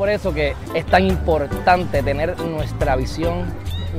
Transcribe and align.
por 0.00 0.08
eso 0.08 0.32
que 0.32 0.56
es 0.74 0.86
tan 0.86 1.04
importante 1.04 2.02
tener 2.02 2.40
nuestra 2.40 2.96
visión, 2.96 3.44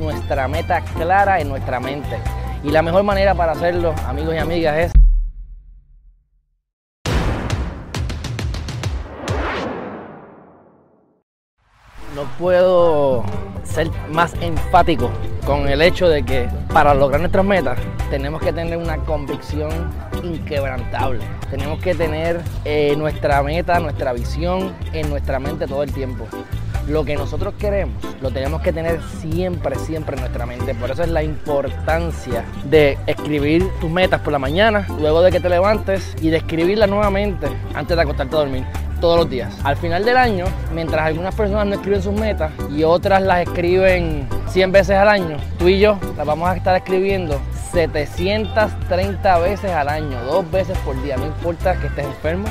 nuestra 0.00 0.48
meta 0.48 0.80
clara 0.80 1.40
en 1.40 1.48
nuestra 1.48 1.78
mente. 1.78 2.18
Y 2.64 2.72
la 2.72 2.82
mejor 2.82 3.04
manera 3.04 3.36
para 3.36 3.52
hacerlo, 3.52 3.94
amigos 4.08 4.34
y 4.34 4.38
amigas, 4.38 4.78
es 4.78 4.92
no 12.16 12.24
puedo 12.36 13.22
ser 13.64 13.90
más 14.10 14.34
enfático 14.40 15.10
con 15.46 15.68
el 15.68 15.82
hecho 15.82 16.08
de 16.08 16.22
que 16.22 16.48
para 16.72 16.94
lograr 16.94 17.20
nuestras 17.20 17.44
metas 17.44 17.78
tenemos 18.10 18.40
que 18.40 18.52
tener 18.52 18.76
una 18.76 18.98
convicción 18.98 19.70
inquebrantable. 20.22 21.20
Tenemos 21.50 21.80
que 21.80 21.94
tener 21.94 22.40
eh, 22.64 22.94
nuestra 22.96 23.42
meta, 23.42 23.80
nuestra 23.80 24.12
visión 24.12 24.72
en 24.92 25.10
nuestra 25.10 25.38
mente 25.38 25.66
todo 25.66 25.82
el 25.82 25.92
tiempo. 25.92 26.26
Lo 26.88 27.04
que 27.04 27.14
nosotros 27.14 27.54
queremos 27.58 27.94
lo 28.20 28.30
tenemos 28.30 28.60
que 28.60 28.72
tener 28.72 29.00
siempre, 29.20 29.76
siempre 29.76 30.16
en 30.16 30.22
nuestra 30.22 30.46
mente. 30.46 30.74
Por 30.74 30.90
eso 30.90 31.02
es 31.02 31.08
la 31.08 31.22
importancia 31.22 32.44
de 32.64 32.98
escribir 33.06 33.68
tus 33.80 33.90
metas 33.90 34.20
por 34.20 34.32
la 34.32 34.38
mañana, 34.38 34.86
luego 35.00 35.22
de 35.22 35.30
que 35.30 35.40
te 35.40 35.48
levantes 35.48 36.14
y 36.20 36.30
de 36.30 36.38
escribirlas 36.38 36.88
nuevamente 36.88 37.48
antes 37.74 37.96
de 37.96 38.02
acostarte 38.02 38.36
a 38.36 38.38
dormir 38.40 38.64
todos 39.02 39.18
los 39.18 39.28
días. 39.28 39.52
Al 39.64 39.76
final 39.76 40.04
del 40.04 40.16
año, 40.16 40.44
mientras 40.72 41.04
algunas 41.04 41.34
personas 41.34 41.66
no 41.66 41.74
escriben 41.74 42.00
sus 42.00 42.14
metas 42.14 42.52
y 42.70 42.84
otras 42.84 43.20
las 43.20 43.42
escriben 43.42 44.28
100 44.46 44.72
veces 44.72 44.96
al 44.96 45.08
año, 45.08 45.36
tú 45.58 45.68
y 45.68 45.80
yo 45.80 45.98
las 46.16 46.24
vamos 46.24 46.48
a 46.48 46.56
estar 46.56 46.76
escribiendo 46.76 47.38
730 47.72 49.38
veces 49.40 49.72
al 49.72 49.88
año, 49.88 50.22
dos 50.24 50.48
veces 50.52 50.78
por 50.78 51.02
día. 51.02 51.16
No 51.16 51.26
importa 51.26 51.74
que 51.80 51.88
estés 51.88 52.06
enfermo 52.06 52.44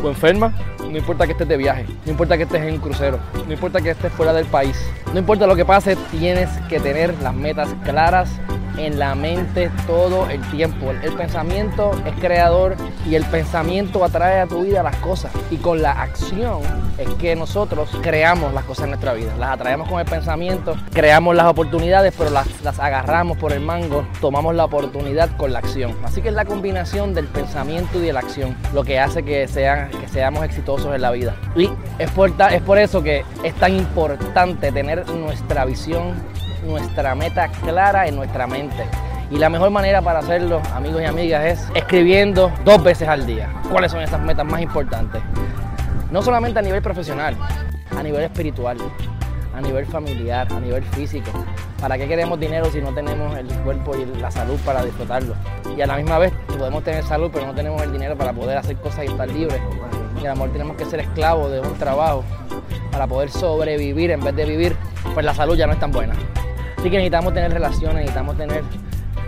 o 0.00 0.08
enferma, 0.08 0.52
no 0.78 0.96
importa 0.96 1.26
que 1.26 1.32
estés 1.32 1.48
de 1.48 1.56
viaje, 1.56 1.84
no 2.04 2.12
importa 2.12 2.36
que 2.36 2.44
estés 2.44 2.62
en 2.62 2.74
un 2.74 2.80
crucero, 2.80 3.18
no 3.44 3.52
importa 3.52 3.80
que 3.80 3.90
estés 3.90 4.12
fuera 4.12 4.32
del 4.32 4.46
país, 4.46 4.80
no 5.12 5.18
importa 5.18 5.46
lo 5.48 5.56
que 5.56 5.64
pase, 5.64 5.96
tienes 6.12 6.48
que 6.68 6.78
tener 6.78 7.20
las 7.20 7.34
metas 7.34 7.68
claras 7.84 8.30
en 8.76 8.98
la 8.98 9.14
mente 9.14 9.70
todo 9.86 10.28
el 10.28 10.40
tiempo. 10.50 10.90
El 10.90 11.12
pensamiento 11.14 11.92
es 12.04 12.14
creador 12.20 12.76
y 13.08 13.14
el 13.14 13.24
pensamiento 13.24 14.04
atrae 14.04 14.40
a 14.40 14.46
tu 14.46 14.62
vida 14.62 14.82
las 14.82 14.96
cosas. 14.96 15.32
Y 15.50 15.56
con 15.56 15.82
la 15.82 15.92
acción 15.92 16.60
es 16.98 17.08
que 17.14 17.36
nosotros 17.36 17.90
creamos 18.02 18.52
las 18.52 18.64
cosas 18.64 18.84
en 18.84 18.90
nuestra 18.90 19.12
vida. 19.14 19.34
Las 19.38 19.50
atraemos 19.50 19.88
con 19.88 20.00
el 20.00 20.06
pensamiento, 20.06 20.76
creamos 20.92 21.34
las 21.36 21.46
oportunidades, 21.46 22.14
pero 22.16 22.30
las, 22.30 22.46
las 22.62 22.78
agarramos 22.78 23.36
por 23.38 23.52
el 23.52 23.60
mango, 23.60 24.06
tomamos 24.20 24.54
la 24.54 24.64
oportunidad 24.64 25.36
con 25.36 25.52
la 25.52 25.58
acción. 25.60 25.96
Así 26.04 26.22
que 26.22 26.28
es 26.28 26.34
la 26.34 26.44
combinación 26.44 27.14
del 27.14 27.26
pensamiento 27.26 27.98
y 27.98 28.02
de 28.02 28.12
la 28.12 28.20
acción 28.20 28.56
lo 28.72 28.84
que 28.84 28.98
hace 28.98 29.22
que, 29.22 29.46
sean, 29.48 29.90
que 29.90 30.08
seamos 30.08 30.44
exitosos 30.44 30.94
en 30.94 31.02
la 31.02 31.10
vida. 31.10 31.36
Y 31.54 31.70
es 31.98 32.10
por, 32.10 32.32
es 32.50 32.62
por 32.62 32.78
eso 32.78 33.02
que 33.02 33.24
es 33.42 33.54
tan 33.54 33.74
importante 33.74 34.72
tener 34.72 35.08
nuestra 35.10 35.64
visión 35.64 36.14
nuestra 36.66 37.14
meta 37.14 37.48
clara 37.48 38.06
en 38.06 38.16
nuestra 38.16 38.46
mente. 38.46 38.65
Y 39.30 39.38
la 39.38 39.48
mejor 39.48 39.70
manera 39.70 40.02
para 40.02 40.20
hacerlo, 40.20 40.62
amigos 40.72 41.02
y 41.02 41.04
amigas, 41.04 41.44
es 41.44 41.68
escribiendo 41.74 42.52
dos 42.64 42.82
veces 42.82 43.08
al 43.08 43.26
día. 43.26 43.52
¿Cuáles 43.70 43.90
son 43.90 44.00
esas 44.00 44.20
metas 44.20 44.46
más 44.46 44.60
importantes? 44.60 45.20
No 46.10 46.22
solamente 46.22 46.60
a 46.60 46.62
nivel 46.62 46.80
profesional, 46.80 47.36
a 47.96 48.02
nivel 48.02 48.22
espiritual, 48.22 48.78
a 49.54 49.60
nivel 49.60 49.84
familiar, 49.86 50.46
a 50.52 50.60
nivel 50.60 50.84
físico. 50.84 51.30
¿Para 51.80 51.98
qué 51.98 52.06
queremos 52.06 52.38
dinero 52.38 52.66
si 52.66 52.80
no 52.80 52.92
tenemos 52.94 53.36
el 53.36 53.48
cuerpo 53.62 53.96
y 53.96 54.04
la 54.20 54.30
salud 54.30 54.58
para 54.64 54.84
disfrutarlo? 54.84 55.34
Y 55.76 55.80
a 55.80 55.86
la 55.86 55.96
misma 55.96 56.18
vez 56.18 56.32
podemos 56.56 56.84
tener 56.84 57.02
salud, 57.02 57.30
pero 57.32 57.46
no 57.46 57.54
tenemos 57.54 57.82
el 57.82 57.92
dinero 57.92 58.16
para 58.16 58.32
poder 58.32 58.58
hacer 58.58 58.76
cosas 58.76 59.04
y 59.04 59.08
estar 59.08 59.28
libres. 59.28 59.60
Y 60.22 60.26
a 60.26 60.30
lo 60.30 60.34
mejor 60.36 60.52
tenemos 60.52 60.76
que 60.76 60.84
ser 60.84 61.00
esclavos 61.00 61.50
de 61.50 61.60
un 61.60 61.74
trabajo 61.74 62.22
para 62.92 63.06
poder 63.06 63.30
sobrevivir 63.30 64.10
en 64.10 64.20
vez 64.20 64.36
de 64.36 64.44
vivir, 64.44 64.76
pues 65.14 65.24
la 65.26 65.34
salud 65.34 65.56
ya 65.56 65.66
no 65.66 65.72
es 65.72 65.80
tan 65.80 65.90
buena. 65.90 66.14
Así 66.86 66.92
que 66.92 66.98
necesitamos 66.98 67.34
tener 67.34 67.52
relaciones, 67.52 67.96
necesitamos 67.96 68.36
tener 68.36 68.62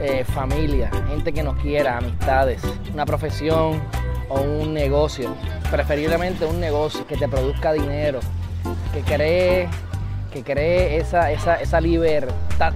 eh, 0.01 0.23
familia, 0.23 0.93
gente 1.09 1.33
que 1.33 1.43
nos 1.43 1.57
quiera, 1.57 1.97
amistades, 1.97 2.63
una 2.95 3.05
profesión 3.05 3.83
o 4.29 4.41
un 4.41 4.73
negocio, 4.73 5.35
preferiblemente 5.69 6.45
un 6.45 6.61
negocio 6.61 7.05
que 7.09 7.17
te 7.17 7.27
produzca 7.27 7.73
dinero, 7.73 8.21
que 8.95 9.01
cree, 9.01 9.69
que 10.33 10.45
cree 10.45 10.99
esa, 10.99 11.33
esa, 11.33 11.57
esa 11.57 11.81
libertad 11.81 12.75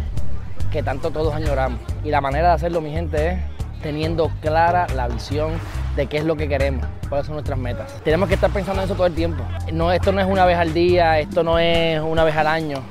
que 0.73 0.83
tanto 0.83 1.12
todos 1.12 1.33
añoramos. 1.33 1.79
Y 2.03 2.11
la 2.11 2.21
manera 2.21 2.49
de 2.49 2.55
hacerlo, 2.55 2.81
mi 2.81 2.91
gente, 2.91 3.35
es 3.35 3.39
teniendo 3.85 4.33
clara 4.41 4.89
la 4.97 5.06
visión 5.06 5.53
de 5.95 6.09
qué 6.09 6.17
es 6.17 6.25
lo 6.25 6.35
que 6.35 6.49
queremos, 6.49 6.85
cuáles 7.09 7.27
son 7.27 7.37
nuestras 7.37 7.56
metas. 7.56 8.01
Tenemos 8.03 8.29
que 8.29 8.35
estar 8.35 8.51
pensando 8.51 8.83
en 8.83 8.87
eso 8.87 8.97
todo 8.97 9.06
el 9.06 9.15
tiempo. 9.15 9.45
No, 9.73 9.93
esto 9.93 10.11
no 10.11 10.21
es 10.21 10.27
una 10.27 10.45
vez 10.45 10.56
al 10.56 10.75
día, 10.75 11.21
esto 11.21 11.45
no 11.45 11.61
es 11.61 12.01
una 12.01 12.25
vez 12.25 12.35
al 12.35 12.49
año. 12.49 12.83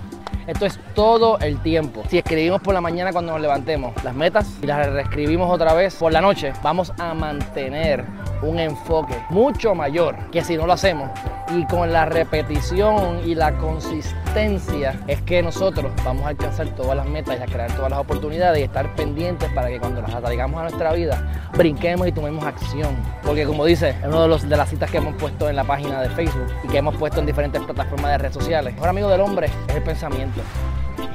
Esto 0.48 0.66
es 0.66 0.80
todo 0.96 1.40
el 1.40 1.62
tiempo. 1.62 2.04
Si 2.10 2.18
escribimos 2.18 2.62
por 2.62 2.74
la 2.74 2.82
mañana 2.82 3.12
cuando 3.12 3.34
nos 3.34 3.42
levantemos 3.42 4.04
las 4.04 4.16
metas 4.16 4.48
y 4.62 4.66
las 4.66 4.88
reescribimos 4.92 5.52
otra 5.52 5.74
vez 5.74 5.96
por 5.96 6.12
la 6.12 6.22
noche, 6.22 6.54
vamos 6.64 6.92
a 6.98 7.14
mantener 7.14 8.06
un 8.42 8.60
enfoque 8.60 9.16
mucho 9.30 9.76
mayor 9.76 10.16
que 10.32 10.44
si 10.44 10.58
no 10.58 10.66
lo 10.66 10.74
hacemos. 10.74 11.10
Y 11.56 11.66
con 11.66 11.92
la 11.92 12.06
repetición 12.06 13.22
y 13.26 13.36
la 13.36 13.58
consistencia 13.58 15.00
es 15.08 15.22
que 15.22 15.44
nosotros 15.44 15.92
vamos 16.04 16.26
a 16.26 16.30
alcanzar 16.30 16.70
todas 16.70 16.96
las 16.96 17.08
metas 17.08 17.38
y 17.40 17.44
a 17.44 17.46
crear 17.46 17.72
todas 17.76 17.92
las 17.92 18.00
oportunidades 18.00 18.60
y 18.60 18.64
estar 18.64 18.96
pendientes 18.96 19.50
para 19.50 19.68
que 19.68 19.80
cuando 19.80 20.02
las 20.02 20.14
atraigamos 20.14 20.60
a 20.60 20.64
nuestra 20.64 20.94
vida, 20.94 21.50
brinquemos 21.58 22.08
y 22.08 22.12
tomemos 22.12 22.44
acción. 22.46 22.96
Porque 23.24 23.46
como 23.46 23.66
dice, 23.66 23.90
es 23.90 24.08
una 24.08 24.22
de, 24.22 24.28
los, 24.30 24.48
de 24.48 24.56
las 24.56 24.70
citas 24.70 24.90
que 24.90 24.98
hemos 24.98 25.16
puesto 25.16 25.50
en 25.50 25.56
la 25.56 25.64
página 25.64 26.02
de 26.02 26.10
Facebook 26.10 26.48
y 26.64 26.68
que 26.68 26.78
hemos 26.78 26.96
puesto 26.96 27.20
en 27.20 27.26
diferentes 27.26 27.62
plataformas 27.62 28.12
de 28.12 28.18
redes 28.18 28.34
sociales. 28.34 28.70
El 28.70 28.76
mejor 28.76 28.90
amigo 28.90 29.10
del 29.10 29.22
hombre 29.22 29.50
es 29.68 29.76
el 29.76 29.84
pensamiento 29.84 30.42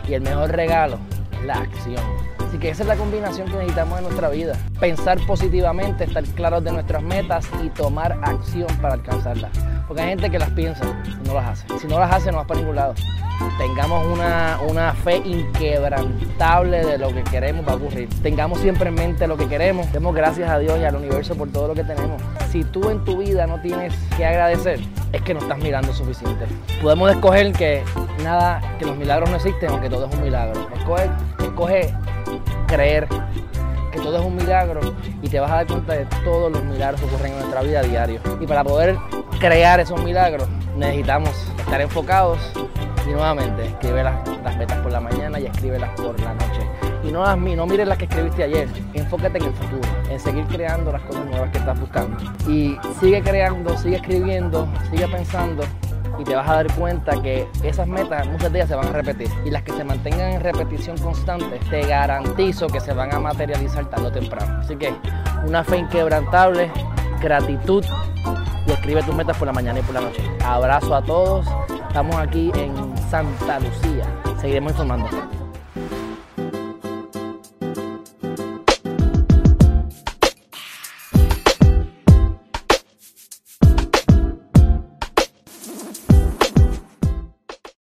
y 0.07 0.15
el 0.15 0.21
mejor 0.21 0.51
regalo 0.51 0.99
la 1.45 1.55
acción. 1.55 2.36
Así 2.57 2.63
que 2.63 2.71
esa 2.71 2.85
es 2.85 2.89
la 2.89 2.97
combinación 2.97 3.49
que 3.49 3.53
necesitamos 3.53 3.99
en 3.99 4.05
nuestra 4.05 4.31
vida. 4.31 4.55
Pensar 4.81 5.19
positivamente, 5.27 6.05
estar 6.05 6.25
claros 6.25 6.65
de 6.65 6.73
nuestras 6.73 7.03
metas 7.03 7.47
y 7.63 7.69
tomar 7.69 8.19
acción 8.23 8.69
para 8.81 8.95
alcanzarlas. 8.95 9.51
Porque 9.87 10.01
hay 10.01 10.09
gente 10.09 10.31
que 10.31 10.39
las 10.39 10.49
piensa 10.53 10.83
y 11.05 11.29
no 11.29 11.35
las 11.35 11.49
hace. 11.49 11.79
Si 11.79 11.87
no 11.87 11.99
las 11.99 12.11
hace, 12.11 12.33
no 12.33 12.39
vas 12.39 12.47
para 12.47 12.61
ningún 12.61 12.77
lado. 12.77 12.95
Tengamos 13.59 14.07
una, 14.07 14.59
una 14.67 14.95
fe 14.95 15.19
inquebrantable 15.19 16.83
de 16.83 16.97
lo 16.97 17.13
que 17.13 17.25
queremos 17.25 17.69
va 17.69 17.73
a 17.73 17.77
ocurrir. 17.77 18.09
Tengamos 18.23 18.59
siempre 18.61 18.89
en 18.89 18.95
mente 18.95 19.27
lo 19.27 19.37
que 19.37 19.49
queremos. 19.49 19.93
Demos 19.93 20.15
gracias 20.15 20.49
a 20.49 20.59
Dios 20.59 20.79
y 20.81 20.85
al 20.85 20.97
universo 20.97 21.35
por 21.35 21.53
todo 21.53 21.69
lo 21.69 21.75
que 21.75 21.85
tenemos. 21.85 22.23
Si 22.51 22.65
tú 22.65 22.89
en 22.89 23.05
tu 23.05 23.19
vida 23.19 23.47
no 23.47 23.61
tienes 23.61 23.93
que 24.17 24.25
agradecer, 24.25 24.81
es 25.13 25.21
que 25.21 25.35
no 25.35 25.41
estás 25.41 25.59
mirando 25.59 25.93
suficiente. 25.93 26.47
Podemos 26.81 27.11
escoger 27.11 27.53
que 27.53 27.83
nada, 28.25 28.63
que 28.79 28.87
los 28.87 28.97
milagros 28.97 29.29
no 29.29 29.37
existen 29.37 29.71
o 29.73 29.79
que 29.79 29.91
todo 29.91 30.07
es 30.07 30.15
un 30.15 30.23
milagro. 30.23 30.67
Escoge, 30.75 31.11
escoge 31.39 31.95
creer 32.67 33.09
que 33.93 33.99
todo 34.01 34.19
es 34.19 34.25
un 34.25 34.37
milagro 34.37 34.81
y 35.23 35.29
te 35.29 35.41
vas 35.41 35.51
a 35.51 35.55
dar 35.57 35.67
cuenta 35.67 35.95
de 35.95 36.07
todos 36.25 36.53
los 36.53 36.63
milagros 36.65 37.01
que 37.01 37.07
ocurren 37.07 37.33
en 37.33 37.39
nuestra 37.39 37.63
vida 37.63 37.81
a 37.81 37.83
diario. 37.83 38.21
Y 38.41 38.47
para 38.47 38.65
poder 38.65 38.97
crear 39.41 39.81
esos 39.81 40.03
milagros 40.03 40.49
necesitamos 40.77 41.31
estar 41.59 41.81
enfocados 41.81 42.39
y 43.07 43.11
nuevamente 43.11 43.67
escribe 43.67 44.03
las, 44.03 44.57
metas 44.57 44.79
por 44.79 44.93
la 44.93 45.01
mañana 45.01 45.39
y 45.41 45.47
escríbelas 45.47 45.91
por 46.01 46.19
la 46.21 46.35
noche. 46.35 46.61
Y 47.05 47.13
no, 47.13 47.23
las, 47.23 47.39
no 47.39 47.67
mires 47.67 47.87
las 47.87 47.99
que 47.99 48.05
escribiste 48.07 48.43
ayer, 48.43 48.69
enfócate 48.95 49.39
en 49.39 49.45
el 49.45 49.53
futuro, 49.53 49.89
en 50.11 50.19
seguir 50.19 50.45
creando 50.47 50.91
las 50.91 51.03
cosas 51.03 51.25
nuevas 51.27 51.51
que 51.51 51.59
estás 51.59 51.79
buscando. 51.79 52.17
Y 52.49 52.77
sigue 53.01 53.23
creando, 53.23 53.77
sigue 53.79 53.97
escribiendo, 53.97 54.69
sigue 54.91 55.07
pensando 55.07 55.63
y 56.19 56.25
te 56.25 56.35
vas 56.35 56.49
a 56.49 56.55
dar 56.55 56.73
cuenta 56.75 57.21
que 57.23 57.49
esas 57.63 57.87
metas 57.87 58.27
muchas 58.29 58.53
de 58.53 58.59
ellas 58.59 58.69
se 58.69 58.75
van 58.75 58.89
a 58.89 58.93
repetir 58.93 59.29
y 59.45 59.51
las 59.51 59.63
que 59.63 59.73
se 59.73 59.85
mantengan 59.85 60.33
en 60.33 60.41
repetición 60.41 60.97
constante 60.99 61.59
te 61.71 61.87
garantizo 61.87 62.67
que 62.67 62.81
se 62.81 62.93
van 62.93 63.15
a 63.15 63.21
materializar 63.21 63.89
tarde 63.91 64.07
o 64.07 64.13
temprano. 64.13 64.61
Así 64.61 64.77
que 64.77 64.95
una 65.47 65.65
fe 65.65 65.79
inquebrantable, 65.79 66.71
gratitud 67.21 67.85
y 68.67 68.73
escribe 68.73 69.03
tus 69.03 69.15
metas 69.15 69.37
por 69.37 69.47
la 69.47 69.53
mañana 69.53 69.79
y 69.79 69.83
por 69.83 69.95
la 69.95 70.01
noche. 70.01 70.23
Abrazo 70.45 70.95
a 70.95 71.03
todos. 71.03 71.47
Estamos 71.89 72.17
aquí 72.17 72.51
en 72.55 72.97
Santa 73.11 73.61
Lucía. 73.61 74.05
Seguiremos 74.41 74.73
informando. 74.73 75.46